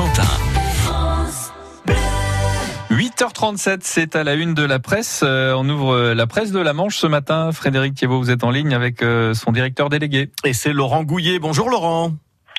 Cotentin. 0.00 0.22
8h37, 2.90 3.80
c'est 3.82 4.16
à 4.16 4.24
la 4.24 4.32
une 4.34 4.54
de 4.54 4.62
la 4.62 4.78
presse. 4.78 5.20
Euh, 5.22 5.52
on 5.54 5.68
ouvre 5.68 6.14
la 6.14 6.26
presse 6.26 6.52
de 6.52 6.58
la 6.58 6.72
Manche 6.72 6.96
ce 6.96 7.06
matin. 7.06 7.52
Frédéric 7.52 7.94
Thiebaud, 7.94 8.18
vous 8.18 8.30
êtes 8.30 8.42
en 8.42 8.50
ligne 8.50 8.72
avec 8.72 9.02
euh, 9.02 9.34
son 9.34 9.52
directeur 9.52 9.90
délégué. 9.90 10.30
Et 10.44 10.54
c'est 10.54 10.72
Laurent 10.72 11.02
Gouillet. 11.04 11.38
Bonjour 11.38 11.68
Laurent. 11.68 12.12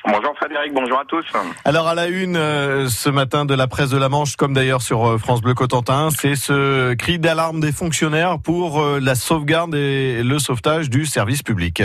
Bonjour 0.04 0.34
Frédéric, 0.36 0.74
bonjour 0.74 0.98
à 0.98 1.04
tous. 1.04 1.24
Alors 1.64 1.86
à 1.86 1.94
la 1.94 2.08
une 2.08 2.36
euh, 2.36 2.88
ce 2.88 3.08
matin 3.08 3.44
de 3.44 3.54
la 3.54 3.68
presse 3.68 3.90
de 3.90 3.96
la 3.96 4.08
Manche, 4.08 4.34
comme 4.34 4.52
d'ailleurs 4.52 4.82
sur 4.82 5.06
euh, 5.06 5.18
France 5.18 5.42
Bleu 5.42 5.54
Cotentin, 5.54 6.10
c'est 6.10 6.34
ce 6.34 6.94
cri 6.94 7.20
d'alarme 7.20 7.60
des 7.60 7.70
fonctionnaires 7.70 8.38
pour 8.40 8.80
euh, 8.80 8.98
la 9.00 9.14
sauvegarde 9.14 9.76
et 9.76 10.24
le 10.24 10.38
sauvetage 10.40 10.90
du 10.90 11.06
service 11.06 11.44
public. 11.44 11.82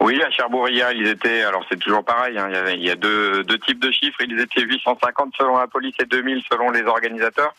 Oui, 0.00 0.22
à 0.22 0.30
Cherbourg 0.30 0.68
hier, 0.70 0.92
ils 0.92 1.08
étaient, 1.08 1.42
alors 1.42 1.62
c'est 1.68 1.78
toujours 1.78 2.02
pareil, 2.02 2.38
hein, 2.38 2.48
il, 2.72 2.82
y 2.82 2.90
a 2.90 2.96
deux, 2.96 3.44
types 3.66 3.80
de 3.80 3.90
chiffres, 3.90 4.18
ils 4.20 4.40
étaient 4.40 4.62
850 4.62 5.34
selon 5.36 5.58
la 5.58 5.66
police 5.66 5.94
et 6.00 6.06
2000 6.06 6.42
selon 6.50 6.70
les 6.70 6.82
organisateurs. 6.82 7.54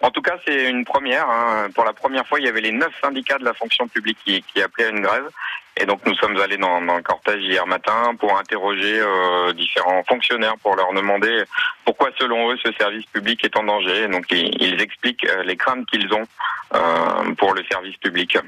En 0.00 0.10
tout 0.10 0.22
cas, 0.22 0.36
c'est 0.46 0.68
une 0.68 0.84
première. 0.84 1.28
Hein. 1.28 1.68
Pour 1.74 1.84
la 1.84 1.92
première 1.92 2.26
fois, 2.26 2.40
il 2.40 2.46
y 2.46 2.48
avait 2.48 2.62
les 2.62 2.72
neuf 2.72 2.92
syndicats 3.00 3.38
de 3.38 3.44
la 3.44 3.54
fonction 3.54 3.86
publique 3.86 4.18
qui, 4.24 4.42
qui 4.42 4.60
appelaient 4.60 4.86
à 4.86 4.90
une 4.90 5.02
grève. 5.02 5.28
Et 5.76 5.86
donc, 5.86 6.00
nous 6.06 6.14
sommes 6.16 6.36
allés 6.38 6.56
dans, 6.56 6.80
dans 6.80 6.96
le 6.96 7.02
cortège 7.02 7.42
hier 7.42 7.66
matin 7.66 8.14
pour 8.18 8.36
interroger 8.38 9.00
euh, 9.00 9.52
différents 9.52 10.02
fonctionnaires 10.04 10.56
pour 10.62 10.76
leur 10.76 10.92
demander 10.92 11.44
pourquoi, 11.84 12.10
selon 12.18 12.52
eux, 12.52 12.56
ce 12.64 12.72
service 12.72 13.06
public 13.06 13.44
est 13.44 13.56
en 13.56 13.64
danger. 13.64 14.04
Et 14.04 14.08
donc, 14.08 14.26
ils, 14.30 14.54
ils 14.60 14.80
expliquent 14.80 15.26
euh, 15.26 15.42
les 15.42 15.56
craintes 15.56 15.86
qu'ils 15.86 16.12
ont 16.12 16.26
euh, 16.74 17.34
pour 17.36 17.54
le 17.54 17.62
service 17.70 17.96
public. 17.96 18.38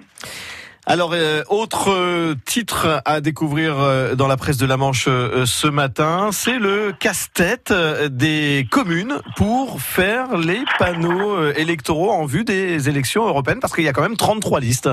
Alors, 0.89 1.15
euh, 1.15 1.43
autre 1.49 1.91
euh, 1.91 2.37
titre 2.45 3.03
à 3.05 3.21
découvrir 3.21 3.81
euh, 3.81 4.15
dans 4.15 4.29
la 4.29 4.37
presse 4.37 4.57
de 4.57 4.67
la 4.67 4.77
Manche 4.77 5.07
euh, 5.09 5.45
ce 5.45 5.67
matin, 5.67 6.29
c'est 6.31 6.61
le 6.61 6.93
casse-tête 6.93 7.73
des 7.73 8.69
communes 8.71 9.19
pour 9.35 9.81
faire 9.81 10.37
les 10.37 10.63
panneaux 10.79 11.51
électoraux 11.51 12.13
en 12.13 12.25
vue 12.25 12.45
des 12.45 12.89
élections 12.89 13.27
européennes, 13.27 13.59
parce 13.59 13.75
qu'il 13.75 13.83
y 13.83 13.89
a 13.89 13.93
quand 13.93 14.03
même 14.03 14.17
33 14.17 14.61
listes. 14.61 14.89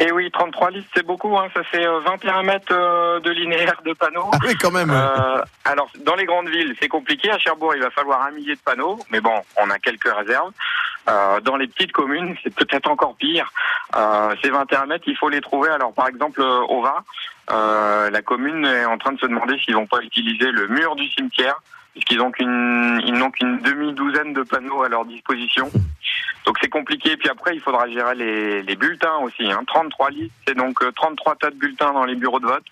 Et 0.00 0.10
oui, 0.10 0.28
33 0.32 0.70
listes, 0.70 0.88
c'est 0.94 1.06
beaucoup. 1.06 1.36
Hein. 1.38 1.46
Ça 1.54 1.62
fait 1.62 1.86
euh, 1.86 2.00
21 2.00 2.42
mètres 2.42 3.20
de 3.20 3.30
linéaire 3.30 3.80
de 3.84 3.92
panneaux. 3.92 4.28
Ah 4.32 4.38
oui, 4.44 4.54
quand 4.60 4.72
même. 4.72 4.90
Euh, 4.90 5.42
alors, 5.64 5.88
dans 6.04 6.16
les 6.16 6.24
grandes 6.24 6.48
villes, 6.48 6.74
c'est 6.80 6.88
compliqué. 6.88 7.30
À 7.30 7.38
Cherbourg, 7.38 7.74
il 7.76 7.82
va 7.82 7.90
falloir 7.90 8.22
un 8.22 8.32
millier 8.32 8.54
de 8.54 8.60
panneaux, 8.60 8.98
mais 9.10 9.20
bon, 9.20 9.34
on 9.56 9.70
a 9.70 9.78
quelques 9.78 10.12
réserves. 10.12 10.50
Euh, 11.08 11.40
dans 11.40 11.56
les 11.56 11.66
petites 11.66 11.92
communes, 11.92 12.34
c'est 12.42 12.54
peut-être 12.54 12.90
encore 12.90 13.16
pire. 13.16 13.52
Euh, 13.96 14.34
ces 14.42 14.50
21 14.50 14.86
mètres, 14.86 15.04
il 15.06 15.16
faut 15.16 15.28
les 15.28 15.40
trouver. 15.40 15.70
Alors, 15.70 15.92
par 15.92 16.08
exemple, 16.08 16.40
euh, 16.40 16.60
au 16.68 16.82
Va, 16.82 17.04
euh, 17.50 18.10
la 18.10 18.22
commune 18.22 18.64
est 18.64 18.86
en 18.86 18.98
train 18.98 19.12
de 19.12 19.18
se 19.20 19.26
demander 19.26 19.58
s'ils 19.58 19.74
vont 19.74 19.86
pas 19.86 20.00
utiliser 20.02 20.50
le 20.50 20.68
mur 20.68 20.96
du 20.96 21.08
cimetière, 21.10 21.56
puisqu'ils 21.92 22.20
ont 22.20 22.30
qu'une, 22.30 22.98
n'ont 23.12 23.30
qu'une 23.30 23.58
demi-douzaine 23.58 24.32
de 24.32 24.42
panneaux 24.42 24.82
à 24.82 24.88
leur 24.88 25.04
disposition. 25.04 25.70
Donc 26.46 26.58
c'est 26.60 26.68
compliqué. 26.68 27.16
Puis 27.16 27.28
après, 27.28 27.54
il 27.54 27.60
faudra 27.60 27.88
gérer 27.88 28.14
les, 28.14 28.62
les 28.62 28.76
bulletins 28.76 29.16
aussi. 29.18 29.50
Hein. 29.50 29.62
33 29.66 30.10
listes, 30.10 30.32
c'est 30.46 30.56
donc 30.56 30.82
euh, 30.82 30.92
33 30.92 31.36
tas 31.36 31.50
de 31.50 31.56
bulletins 31.56 31.92
dans 31.92 32.04
les 32.04 32.14
bureaux 32.16 32.40
de 32.40 32.46
vote. 32.46 32.64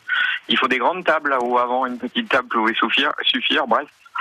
Il 0.49 0.59
faut 0.59 0.69
des 0.69 0.79
grandes 0.79 1.05
tables 1.05 1.31
là 1.31 1.39
où 1.43 1.59
avant 1.59 1.87
une 1.87 1.99
petite 1.99 2.29
table 2.29 2.49
pouvait 2.49 2.75
suffire. 2.75 3.13
suffire 3.23 3.67
bref, 3.67 3.87
Euh, 3.89 4.12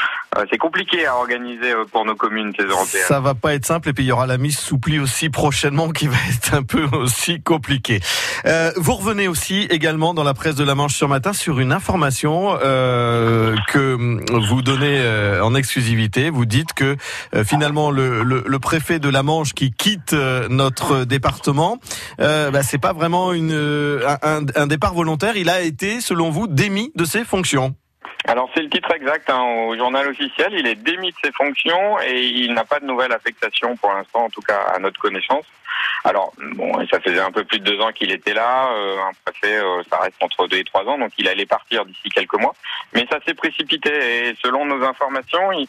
c'est 0.50 0.58
compliqué 0.58 1.06
à 1.06 1.18
organiser 1.18 1.74
euh, 1.74 1.84
pour 1.92 2.06
nos 2.06 2.16
communes, 2.16 2.54
ces 2.58 2.66
européennes. 2.66 3.04
Ça 3.06 3.20
va 3.20 3.34
pas 3.34 3.54
être 3.54 3.66
simple 3.66 3.90
et 3.90 3.94
puis 3.94 4.06
il 4.06 4.08
y 4.08 4.12
aura 4.12 4.28
la 4.28 4.38
mise 4.38 4.58
sous 4.58 4.78
pli 4.78 4.98
aussi 4.98 5.30
prochainement 5.30 5.90
qui 5.90 6.08
va 6.08 6.16
être 6.34 6.54
un 6.54 6.64
peu 6.64 6.86
aussi 6.94 7.42
compliquée. 7.42 8.00
Euh, 8.46 8.72
vous 8.78 8.94
revenez 8.94 9.28
aussi 9.28 9.68
également 9.70 10.14
dans 10.14 10.24
la 10.24 10.34
presse 10.34 10.56
de 10.56 10.64
la 10.64 10.74
Manche 10.74 10.96
sur 10.96 11.10
matin 11.10 11.34
sur 11.34 11.60
une 11.60 11.74
information 11.74 12.58
euh, 12.64 13.56
que 13.68 13.98
vous 14.50 14.62
donnez 14.62 15.00
euh, 15.00 15.44
en 15.44 15.54
exclusivité. 15.54 16.30
Vous 16.30 16.46
dites 16.46 16.74
que 16.74 16.96
euh, 17.36 17.44
finalement 17.44 17.92
le, 17.92 18.24
le, 18.24 18.44
le 18.46 18.60
préfet 18.60 19.00
de 19.00 19.10
la 19.10 19.24
Manche 19.24 19.54
qui 19.54 19.72
quitte 19.72 20.14
notre 20.50 21.04
département, 21.04 21.78
bah, 22.18 22.64
c'est 22.64 22.78
pas 22.78 22.94
vraiment 22.94 23.34
une, 23.34 23.52
un, 23.52 24.46
un 24.56 24.68
départ 24.68 24.94
volontaire. 24.94 25.36
Il 25.36 25.50
a 25.50 25.62
été, 25.62 26.02
selon 26.02 26.30
vous, 26.30 26.48
démis 26.48 26.92
de 26.96 27.06
ses 27.06 27.24
fonctions. 27.24 27.76
Alors 28.26 28.50
c'est 28.54 28.62
le 28.62 28.70
titre 28.70 28.92
exact 28.94 29.30
hein, 29.30 29.42
au 29.42 29.76
journal 29.76 30.08
officiel. 30.08 30.54
Il 30.54 30.68
est 30.68 30.76
démis 30.76 31.12
de 31.12 31.18
ses 31.24 31.32
fonctions 31.32 32.00
et 32.02 32.24
il 32.24 32.54
n'a 32.54 32.64
pas 32.64 32.80
de 32.80 32.86
nouvelle 32.86 33.12
affectation 33.12 33.76
pour 33.78 33.92
l'instant, 33.92 34.26
en 34.26 34.30
tout 34.30 34.42
cas 34.42 34.62
à 34.76 34.80
notre 34.80 35.00
connaissance. 35.00 35.46
Alors 36.04 36.34
bon, 36.56 36.72
ça 36.92 37.00
faisait 37.00 37.20
un 37.20 37.32
peu 37.32 37.44
plus 37.44 37.60
de 37.60 37.66
deux 37.66 37.82
ans 37.82 37.92
qu'il 37.92 38.12
était 38.12 38.34
là. 38.34 38.70
Euh, 38.72 38.98
un 39.00 39.12
préfet, 39.26 39.58
euh, 39.58 39.82
ça 39.90 39.98
reste 40.00 40.22
entre 40.22 40.48
deux 40.48 40.58
et 40.58 40.64
trois 40.64 40.84
ans, 40.86 40.98
donc 40.98 41.12
il 41.18 41.28
allait 41.28 41.46
partir 41.46 41.86
d'ici 41.86 42.10
quelques 42.10 42.40
mois. 42.40 42.54
Mais 42.94 43.08
ça 43.12 43.20
s'est 43.26 43.34
précipité 43.34 43.90
et 44.30 44.36
selon 44.44 44.66
nos 44.66 44.84
informations, 44.86 45.52
il 45.52 45.68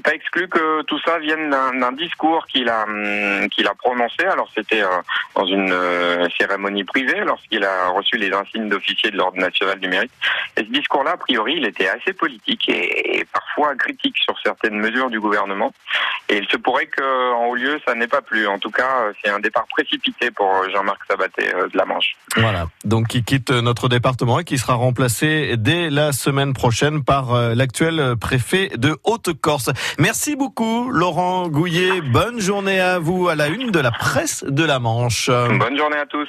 pas 0.00 0.14
exclu 0.14 0.48
que 0.48 0.82
tout 0.82 0.98
ça 1.04 1.18
vienne 1.18 1.50
d'un 1.50 1.92
discours 1.92 2.46
qu'il 2.46 2.68
a 2.68 2.84
hum, 2.84 3.48
qu'il 3.50 3.66
a 3.66 3.74
prononcé. 3.74 4.24
Alors 4.24 4.48
c'était 4.54 4.82
euh, 4.82 4.88
dans 5.34 5.46
une 5.46 5.70
euh, 5.72 6.28
cérémonie 6.38 6.84
privée 6.84 7.22
lorsqu'il 7.24 7.64
a 7.64 7.88
reçu 7.88 8.16
les 8.16 8.32
insignes 8.32 8.68
d'officier 8.68 9.10
de 9.10 9.16
l'ordre 9.16 9.38
national 9.38 9.78
du 9.78 9.88
mérite. 9.88 10.12
Et 10.56 10.62
ce 10.62 10.70
discours-là, 10.70 11.12
a 11.12 11.16
priori, 11.16 11.54
il 11.56 11.66
était 11.66 11.88
assez 11.88 12.12
politique 12.12 12.68
et, 12.68 13.18
et 13.18 13.24
parfois 13.24 13.74
critique 13.76 14.16
sur 14.18 14.34
certaines 14.42 14.76
mesures 14.76 15.10
du 15.10 15.20
gouvernement. 15.20 15.72
Et 16.28 16.38
il 16.38 16.48
se 16.48 16.56
pourrait 16.56 16.86
qu'en 16.86 17.46
haut 17.46 17.54
lieu, 17.54 17.80
ça 17.86 17.94
n'est 17.94 18.06
pas 18.06 18.22
plus. 18.22 18.46
En 18.46 18.58
tout 18.58 18.70
cas, 18.70 19.02
euh, 19.02 19.12
c'est 19.22 19.30
un 19.30 19.40
départ 19.40 19.66
précipité 19.68 20.30
pour 20.30 20.48
Jean-Marc 20.72 21.00
Sabaté 21.08 21.44
de 21.44 21.76
la 21.76 21.84
Manche. 21.84 22.16
Voilà. 22.36 22.66
Donc 22.84 23.08
qui 23.08 23.24
quitte 23.24 23.50
notre 23.50 23.88
département 23.88 24.40
et 24.40 24.44
qui 24.44 24.58
sera 24.58 24.74
remplacé 24.74 25.56
dès 25.56 25.90
la 25.90 26.12
semaine 26.12 26.52
prochaine 26.52 27.02
par 27.04 27.54
l'actuel 27.54 28.14
préfet 28.20 28.70
de 28.76 28.96
Haute-Corse. 29.04 29.70
Merci 29.98 30.36
beaucoup 30.36 30.90
Laurent 30.90 31.48
Gouillet. 31.48 32.00
Bonne 32.00 32.40
journée 32.40 32.80
à 32.80 32.98
vous 32.98 33.28
à 33.28 33.34
la 33.34 33.48
une 33.48 33.70
de 33.70 33.80
la 33.80 33.90
presse 33.90 34.44
de 34.44 34.64
la 34.64 34.78
Manche. 34.78 35.28
Bonne 35.28 35.76
journée 35.76 35.98
à 35.98 36.06
tous. 36.06 36.28